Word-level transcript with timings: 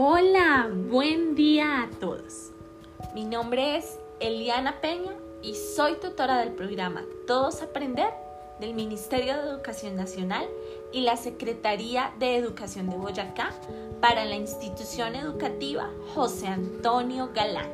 Hola, 0.00 0.70
buen 0.72 1.34
día 1.34 1.82
a 1.82 1.90
todos. 1.98 2.52
Mi 3.16 3.24
nombre 3.24 3.76
es 3.76 3.98
Eliana 4.20 4.80
Peña 4.80 5.10
y 5.42 5.56
soy 5.56 5.96
tutora 5.96 6.38
del 6.38 6.52
programa 6.52 7.02
Todos 7.26 7.62
Aprender 7.62 8.10
del 8.60 8.74
Ministerio 8.74 9.34
de 9.34 9.50
Educación 9.50 9.96
Nacional 9.96 10.46
y 10.92 11.00
la 11.00 11.16
Secretaría 11.16 12.12
de 12.20 12.36
Educación 12.36 12.88
de 12.88 12.96
Boyacá 12.96 13.50
para 14.00 14.24
la 14.24 14.36
institución 14.36 15.16
educativa 15.16 15.90
José 16.14 16.46
Antonio 16.46 17.30
Galán. 17.34 17.72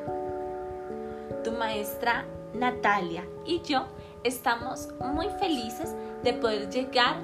Tu 1.43 1.51
maestra 1.51 2.25
Natalia 2.55 3.23
y 3.45 3.61
yo 3.61 3.85
estamos 4.23 4.89
muy 4.99 5.27
felices 5.39 5.93
de 6.23 6.33
poder 6.33 6.71
llegar 6.71 7.17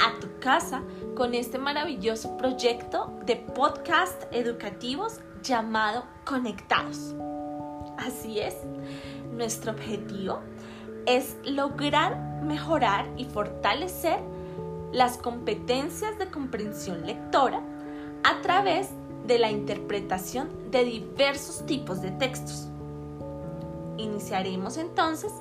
a 0.00 0.18
tu 0.18 0.28
casa 0.40 0.82
con 1.16 1.34
este 1.34 1.58
maravilloso 1.58 2.36
proyecto 2.36 3.10
de 3.24 3.36
podcast 3.36 4.24
educativos 4.32 5.20
llamado 5.42 6.04
Conectados. 6.26 7.14
Así 7.96 8.38
es, 8.38 8.54
nuestro 9.32 9.72
objetivo 9.72 10.40
es 11.06 11.36
lograr 11.44 12.42
mejorar 12.42 13.08
y 13.16 13.24
fortalecer 13.24 14.18
las 14.92 15.16
competencias 15.16 16.18
de 16.18 16.30
comprensión 16.30 17.06
lectora 17.06 17.62
a 18.22 18.42
través 18.42 18.90
de 19.26 19.38
la 19.38 19.50
interpretación 19.50 20.70
de 20.70 20.84
diversos 20.84 21.64
tipos 21.64 22.02
de 22.02 22.10
textos. 22.10 22.68
Iniciaremos 23.96 24.76
entonces 24.76 25.32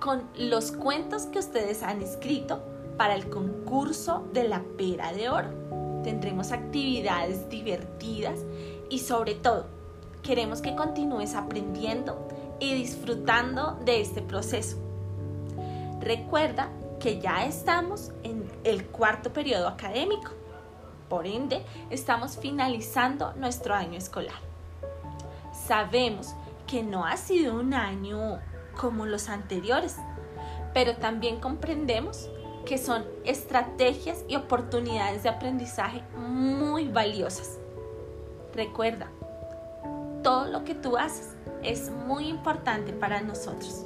con 0.00 0.22
los 0.34 0.72
cuentos 0.72 1.26
que 1.26 1.40
ustedes 1.40 1.82
han 1.82 2.00
escrito 2.00 2.62
para 2.96 3.14
el 3.14 3.28
concurso 3.28 4.24
de 4.32 4.48
la 4.48 4.62
pera 4.76 5.12
de 5.12 5.28
oro. 5.28 5.48
Tendremos 6.02 6.52
actividades 6.52 7.48
divertidas 7.48 8.40
y 8.90 8.98
sobre 8.98 9.34
todo 9.34 9.66
queremos 10.22 10.60
que 10.60 10.74
continúes 10.74 11.34
aprendiendo 11.34 12.28
y 12.60 12.74
disfrutando 12.74 13.78
de 13.84 14.00
este 14.00 14.22
proceso. 14.22 14.76
Recuerda 16.00 16.70
que 17.00 17.20
ya 17.20 17.44
estamos 17.44 18.12
en 18.22 18.50
el 18.64 18.86
cuarto 18.86 19.32
periodo 19.32 19.68
académico. 19.68 20.30
Por 21.08 21.26
ende, 21.26 21.62
estamos 21.90 22.38
finalizando 22.38 23.32
nuestro 23.34 23.74
año 23.74 23.98
escolar. 23.98 24.40
Sabemos 25.66 26.34
que 26.66 26.82
no 26.82 27.04
ha 27.04 27.16
sido 27.16 27.54
un 27.54 27.74
año 27.74 28.40
como 28.80 29.06
los 29.06 29.28
anteriores, 29.28 29.96
pero 30.72 30.96
también 30.96 31.40
comprendemos 31.40 32.28
que 32.64 32.78
son 32.78 33.04
estrategias 33.24 34.24
y 34.28 34.36
oportunidades 34.36 35.22
de 35.22 35.28
aprendizaje 35.28 36.02
muy 36.16 36.88
valiosas. 36.88 37.58
Recuerda, 38.54 39.08
todo 40.22 40.46
lo 40.46 40.64
que 40.64 40.74
tú 40.74 40.96
haces 40.96 41.34
es 41.62 41.90
muy 41.90 42.28
importante 42.28 42.92
para 42.92 43.20
nosotros. 43.20 43.84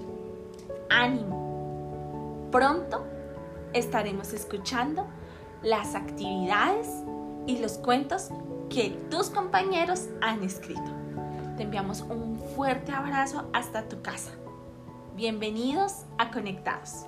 Ánimo. 0.90 2.48
Pronto 2.52 3.04
estaremos 3.72 4.32
escuchando 4.32 5.06
las 5.62 5.94
actividades 5.94 6.88
y 7.46 7.58
los 7.58 7.78
cuentos 7.78 8.30
que 8.70 8.90
tus 9.10 9.30
compañeros 9.30 10.06
han 10.20 10.42
escrito. 10.42 10.90
Te 11.56 11.64
enviamos 11.64 12.02
un 12.02 12.38
fuerte 12.54 12.92
abrazo 12.92 13.48
hasta 13.52 13.88
tu 13.88 14.00
casa. 14.02 14.30
Bienvenidos 15.16 16.04
a 16.18 16.30
Conectados. 16.30 17.06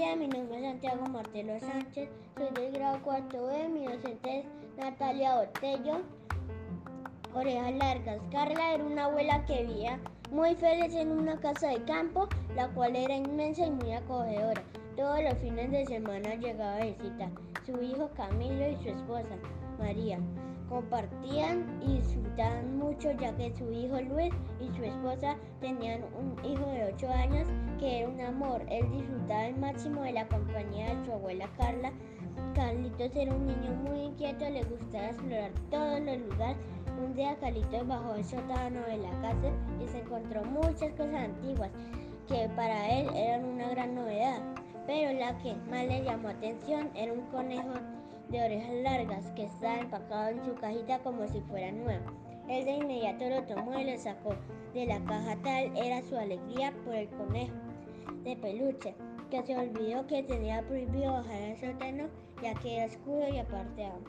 Mi 0.00 0.28
nombre 0.28 0.56
es 0.56 0.62
Santiago 0.62 1.06
Martelo 1.08 1.60
Sánchez, 1.60 2.08
soy 2.34 2.48
del 2.54 2.72
grado 2.72 3.02
cuarto 3.02 3.46
B, 3.46 3.68
mi 3.68 3.84
docente 3.84 4.40
es 4.40 4.46
Natalia 4.78 5.36
Botello. 5.36 6.00
Orejas 7.34 7.74
largas. 7.74 8.18
Carla 8.32 8.74
era 8.74 8.82
una 8.82 9.04
abuela 9.04 9.44
que 9.44 9.62
vivía 9.62 10.00
muy 10.30 10.54
feliz 10.54 10.94
en 10.94 11.12
una 11.12 11.38
casa 11.38 11.68
de 11.68 11.84
campo, 11.84 12.28
la 12.56 12.68
cual 12.68 12.96
era 12.96 13.14
inmensa 13.14 13.66
y 13.66 13.70
muy 13.70 13.92
acogedora. 13.92 14.62
Todos 14.96 15.22
los 15.22 15.34
fines 15.34 15.70
de 15.70 15.84
semana 15.84 16.34
llegaba 16.34 16.76
a 16.76 16.84
visita 16.86 17.30
su 17.66 17.80
hijo 17.82 18.10
Camilo 18.16 18.70
y 18.70 18.76
su 18.76 18.88
esposa 18.88 19.36
María. 19.78 20.18
Compartían 20.70 21.66
y 21.82 21.96
disfrutaban 21.96 22.78
mucho 22.78 23.10
ya 23.10 23.36
que 23.36 23.52
su 23.56 23.72
hijo 23.72 24.00
Luis 24.02 24.32
y 24.60 24.68
su 24.76 24.84
esposa 24.84 25.36
tenían 25.60 26.02
un 26.16 26.36
hijo 26.44 26.64
de 26.70 26.94
8 26.94 27.10
años 27.10 27.48
que 27.80 27.98
era 27.98 28.08
un 28.08 28.20
amor. 28.20 28.62
Él 28.70 28.88
disfrutaba 28.92 29.46
al 29.46 29.58
máximo 29.58 30.02
de 30.02 30.12
la 30.12 30.28
compañía 30.28 30.94
de 30.94 31.04
su 31.04 31.12
abuela 31.12 31.50
Carla. 31.58 31.90
Carlitos 32.54 33.10
era 33.16 33.34
un 33.34 33.46
niño 33.46 33.72
muy 33.84 33.98
inquieto, 33.98 34.48
le 34.48 34.62
gustaba 34.62 35.06
explorar 35.06 35.50
todos 35.72 36.00
los 36.02 36.18
lugares. 36.18 36.56
Un 37.04 37.14
día 37.16 37.36
Carlitos 37.40 37.88
bajó 37.88 38.14
el 38.14 38.24
sótano 38.24 38.80
de 38.82 38.98
la 38.98 39.10
casa 39.22 39.50
y 39.82 39.88
se 39.88 39.98
encontró 39.98 40.44
muchas 40.44 40.92
cosas 40.92 41.14
antiguas 41.14 41.70
que 42.28 42.48
para 42.54 42.88
él 42.90 43.08
eran 43.16 43.44
una 43.44 43.70
gran 43.70 43.96
novedad. 43.96 44.40
Pero 44.86 45.18
la 45.18 45.36
que 45.38 45.56
más 45.68 45.84
le 45.84 46.04
llamó 46.04 46.28
atención 46.28 46.90
era 46.94 47.12
un 47.12 47.22
conejo 47.32 47.72
de 48.30 48.42
orejas 48.42 48.74
largas 48.82 49.30
que 49.32 49.44
estaba 49.44 49.78
empacado 49.78 50.28
en 50.30 50.44
su 50.44 50.54
cajita 50.54 50.98
como 51.00 51.26
si 51.28 51.40
fuera 51.42 51.72
nuevo. 51.72 52.04
Él 52.48 52.64
de 52.64 52.72
inmediato 52.72 53.28
lo 53.28 53.42
tomó 53.44 53.78
y 53.78 53.90
lo 53.90 53.98
sacó 53.98 54.34
de 54.74 54.86
la 54.86 55.00
caja 55.04 55.36
tal 55.42 55.76
era 55.76 56.02
su 56.02 56.16
alegría 56.16 56.72
por 56.84 56.94
el 56.94 57.08
conejo 57.08 57.54
de 58.24 58.36
peluche, 58.36 58.94
que 59.30 59.42
se 59.42 59.56
olvidó 59.56 60.06
que 60.06 60.22
tenía 60.22 60.62
prohibido 60.62 61.12
bajar 61.12 61.42
al 61.42 61.56
sótano 61.58 62.08
ya 62.42 62.54
que 62.54 62.76
era 62.76 62.86
oscuro 62.86 63.28
y 63.28 63.38
apartado. 63.38 64.00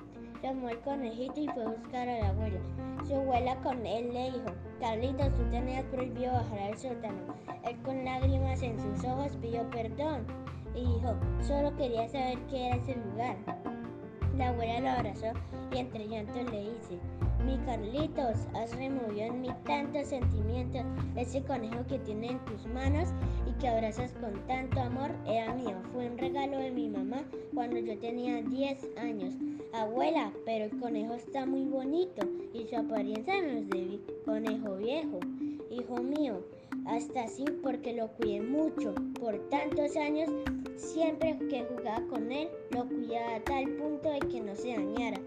Tomó 0.41 0.69
el 0.69 0.79
conejito 0.79 1.39
y 1.39 1.47
fue 1.49 1.63
a 1.63 1.69
buscar 1.69 2.09
a 2.09 2.19
la 2.19 2.29
abuela. 2.29 2.59
Su 3.07 3.15
abuela 3.15 3.55
con 3.57 3.85
él 3.85 4.13
le 4.13 4.31
dijo, 4.31 4.55
Carlitos, 4.79 5.35
tú 5.35 5.43
tenías 5.51 5.83
prohibido 5.85 6.33
bajar 6.33 6.59
al 6.59 6.77
sótano. 6.77 7.35
Él 7.63 7.77
con 7.83 8.03
lágrimas 8.03 8.61
en 8.63 8.79
sus 8.79 9.03
ojos 9.05 9.37
pidió 9.41 9.69
perdón 9.69 10.25
y 10.73 10.79
dijo, 10.79 11.15
solo 11.41 11.75
quería 11.75 12.07
saber 12.07 12.39
qué 12.49 12.67
era 12.67 12.75
ese 12.77 12.95
lugar. 12.95 13.35
La 14.41 14.49
abuela 14.49 14.79
lo 14.79 14.89
abrazó 14.89 15.27
y 15.71 15.77
entre 15.77 16.07
llantos 16.07 16.51
le 16.51 16.61
dice, 16.61 16.97
mi 17.45 17.59
Carlitos, 17.59 18.47
has 18.55 18.75
removido 18.75 19.27
en 19.27 19.41
mí 19.41 19.49
tantos 19.67 20.07
sentimientos. 20.07 20.81
Ese 21.15 21.43
conejo 21.43 21.85
que 21.87 21.99
tienes 21.99 22.31
en 22.31 22.45
tus 22.45 22.65
manos 22.65 23.09
y 23.47 23.51
que 23.59 23.67
abrazas 23.67 24.11
con 24.13 24.33
tanto 24.47 24.79
amor 24.79 25.11
era 25.27 25.53
mío. 25.53 25.75
Fue 25.93 26.07
un 26.07 26.17
regalo 26.17 26.57
de 26.57 26.71
mi 26.71 26.89
mamá 26.89 27.21
cuando 27.53 27.77
yo 27.77 27.95
tenía 27.99 28.41
10 28.41 28.97
años. 28.97 29.35
Abuela, 29.73 30.33
pero 30.43 30.65
el 30.65 30.79
conejo 30.79 31.13
está 31.13 31.45
muy 31.45 31.65
bonito 31.65 32.27
y 32.51 32.65
su 32.65 32.77
apariencia 32.77 33.39
no 33.43 33.59
es 33.59 33.69
de 33.69 33.99
conejo 34.25 34.75
viejo. 34.77 35.19
Hijo 35.69 36.01
mío, 36.01 36.41
hasta 36.85 37.23
así 37.23 37.45
porque 37.63 37.93
lo 37.93 38.07
cuidé 38.13 38.41
mucho. 38.41 38.93
Por 39.19 39.37
tantos 39.49 39.95
años, 39.95 40.29
siempre 40.75 41.37
que 41.49 41.63
jugaba 41.63 42.05
con 42.07 42.31
él, 42.31 42.49
lo 42.71 42.85
cuidaba 42.87 43.35
a 43.35 43.43
tal 43.43 43.69
punto 43.75 44.09
de 44.09 44.19
que 44.19 44.41
no 44.41 44.55
se 44.55 44.73
dañara. 44.73 45.19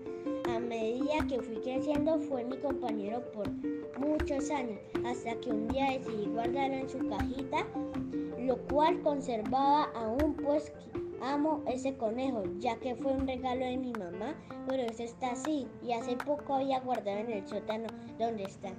A 0.54 0.59
medida 0.59 1.27
que 1.28 1.41
fui 1.41 1.56
creciendo, 1.56 2.19
fue 2.19 2.44
mi 2.44 2.56
compañero 2.59 3.22
por 3.33 3.50
muchos 3.99 4.50
años, 4.50 4.78
hasta 5.04 5.34
que 5.41 5.50
un 5.50 5.69
día 5.69 5.91
decidí 5.91 6.27
guardarlo 6.27 6.77
en 6.77 6.88
su 6.88 6.99
cajita, 7.09 7.66
lo 8.41 8.56
cual 8.69 9.00
conservaba 9.03 9.84
aún 9.94 10.34
pues 10.34 10.72
amo 11.22 11.62
ese 11.66 11.97
conejo, 11.97 12.42
ya 12.59 12.77
que 12.77 12.95
fue 12.95 13.13
un 13.13 13.27
regalo 13.27 13.65
de 13.65 13.78
mi 13.78 13.92
mamá, 13.92 14.34
pero 14.68 14.83
ese 14.83 15.04
está 15.04 15.33
así 15.33 15.66
y 15.83 15.92
hace 15.92 16.16
poco 16.16 16.54
había 16.54 16.80
guardado 16.80 17.18
en 17.18 17.30
el 17.30 17.47
sótano 17.47 17.86
donde 18.18 18.45
está 18.45 18.71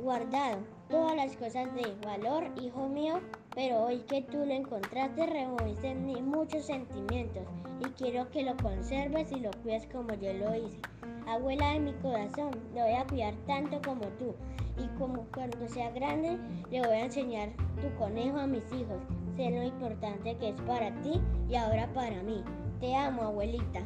guardado 0.00 0.58
todas 0.88 1.16
las 1.16 1.36
cosas 1.36 1.74
de 1.74 1.94
valor, 2.06 2.44
hijo 2.62 2.88
mío, 2.88 3.20
pero 3.54 3.84
hoy 3.84 3.98
que 4.08 4.22
tú 4.22 4.38
lo 4.38 4.52
encontraste 4.52 5.26
removiste 5.26 5.88
en 5.88 6.06
mí 6.06 6.22
muchos 6.22 6.66
sentimientos 6.66 7.42
y 7.80 7.84
quiero 7.90 8.30
que 8.30 8.42
lo 8.42 8.56
conserves 8.56 9.30
y 9.32 9.40
lo 9.40 9.50
cuides 9.62 9.86
como 9.92 10.14
yo 10.14 10.32
lo 10.32 10.54
hice. 10.54 10.80
Abuela 11.26 11.72
de 11.72 11.80
mi 11.80 11.92
corazón, 11.94 12.50
lo 12.74 12.82
voy 12.82 12.94
a 12.94 13.06
cuidar 13.06 13.34
tanto 13.46 13.80
como 13.84 14.06
tú 14.18 14.34
y 14.78 14.86
como 14.98 15.26
cuando 15.34 15.68
sea 15.68 15.90
grande 15.90 16.38
le 16.70 16.80
voy 16.80 16.96
a 16.96 17.04
enseñar 17.04 17.50
tu 17.80 17.94
conejo 17.98 18.38
a 18.38 18.46
mis 18.46 18.64
hijos. 18.72 19.02
Sé 19.36 19.50
lo 19.50 19.62
importante 19.62 20.36
que 20.36 20.50
es 20.50 20.60
para 20.62 20.90
ti 21.02 21.20
y 21.48 21.56
ahora 21.56 21.86
para 21.92 22.22
mí. 22.22 22.42
Te 22.80 22.94
amo, 22.94 23.22
abuelita. 23.22 23.82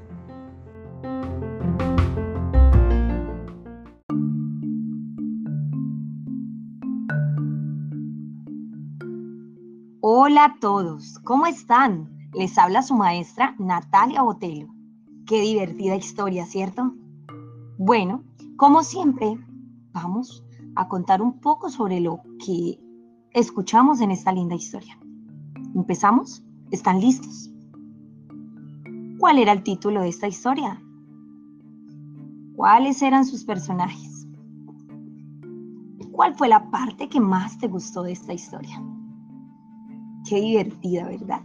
Hola 10.25 10.45
a 10.45 10.57
todos, 10.61 11.19
¿cómo 11.25 11.47
están? 11.47 12.09
Les 12.33 12.57
habla 12.57 12.83
su 12.83 12.95
maestra 12.95 13.57
Natalia 13.59 14.23
Botelo. 14.23 14.69
Qué 15.27 15.41
divertida 15.41 15.97
historia, 15.97 16.47
¿cierto? 16.47 16.95
Bueno, 17.77 18.23
como 18.57 18.85
siempre, 18.85 19.37
vamos 19.91 20.45
a 20.77 20.87
contar 20.87 21.23
un 21.23 21.41
poco 21.41 21.71
sobre 21.71 21.99
lo 21.99 22.21
que 22.39 22.79
escuchamos 23.33 24.01
en 24.01 24.13
esta 24.13 24.31
linda 24.31 24.55
historia. 24.55 24.97
¿Empezamos? 25.75 26.45
¿Están 26.71 27.01
listos? 27.01 27.51
¿Cuál 29.19 29.39
era 29.41 29.51
el 29.51 29.65
título 29.65 30.03
de 30.03 30.09
esta 30.11 30.29
historia? 30.29 30.81
¿Cuáles 32.55 33.03
eran 33.03 33.25
sus 33.25 33.43
personajes? 33.43 34.29
¿Cuál 36.13 36.37
fue 36.37 36.47
la 36.47 36.71
parte 36.71 37.09
que 37.09 37.19
más 37.19 37.59
te 37.59 37.67
gustó 37.67 38.05
de 38.05 38.13
esta 38.13 38.33
historia? 38.33 38.81
Qué 40.29 40.41
divertida, 40.41 41.07
¿verdad? 41.07 41.43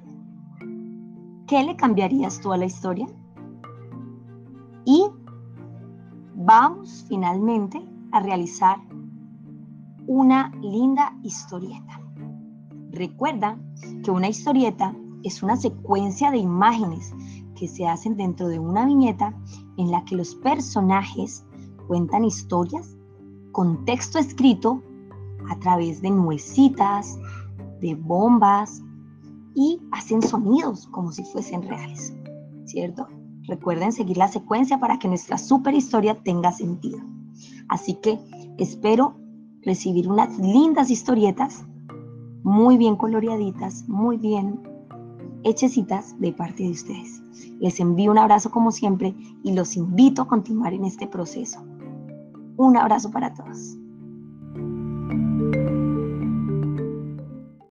¿Qué 1.47 1.63
le 1.63 1.75
cambiarías 1.75 2.39
tú 2.39 2.51
a 2.51 2.57
la 2.57 2.65
historia? 2.65 3.07
Y 4.85 5.05
vamos 6.35 7.05
finalmente 7.07 7.81
a 8.11 8.19
realizar 8.19 8.77
una 10.07 10.51
linda 10.61 11.17
historieta. 11.23 12.01
Recuerda 12.91 13.59
que 14.03 14.11
una 14.11 14.29
historieta 14.29 14.95
es 15.23 15.43
una 15.43 15.57
secuencia 15.57 16.31
de 16.31 16.37
imágenes 16.37 17.13
que 17.55 17.67
se 17.67 17.87
hacen 17.87 18.15
dentro 18.15 18.47
de 18.47 18.59
una 18.59 18.85
viñeta 18.85 19.33
en 19.77 19.91
la 19.91 20.05
que 20.05 20.15
los 20.15 20.35
personajes 20.35 21.45
cuentan 21.87 22.23
historias 22.23 22.95
con 23.51 23.83
texto 23.85 24.19
escrito 24.19 24.81
a 25.49 25.57
través 25.59 26.01
de 26.01 26.11
nuecitas, 26.11 27.17
de 27.79 27.95
bombas 27.95 28.81
y 29.55 29.79
hacen 29.91 30.21
sonidos 30.21 30.87
como 30.87 31.11
si 31.11 31.23
fuesen 31.23 31.63
reales, 31.63 32.15
¿cierto? 32.65 33.07
Recuerden 33.43 33.91
seguir 33.91 34.17
la 34.17 34.27
secuencia 34.27 34.79
para 34.79 34.99
que 34.99 35.07
nuestra 35.07 35.37
super 35.37 35.73
historia 35.73 36.21
tenga 36.21 36.51
sentido. 36.51 36.99
Así 37.69 37.95
que 37.95 38.19
espero 38.57 39.15
recibir 39.61 40.09
unas 40.09 40.37
lindas 40.37 40.89
historietas, 40.89 41.65
muy 42.43 42.77
bien 42.77 42.95
coloreaditas, 42.95 43.87
muy 43.87 44.17
bien 44.17 44.61
hechecitas 45.43 46.19
de 46.19 46.33
parte 46.33 46.63
de 46.63 46.71
ustedes. 46.71 47.21
Les 47.59 47.79
envío 47.79 48.11
un 48.11 48.17
abrazo 48.17 48.51
como 48.51 48.71
siempre 48.71 49.15
y 49.43 49.53
los 49.53 49.75
invito 49.75 50.21
a 50.21 50.27
continuar 50.27 50.73
en 50.73 50.85
este 50.85 51.07
proceso. 51.07 51.63
Un 52.57 52.77
abrazo 52.77 53.11
para 53.11 53.33
todos. 53.33 53.77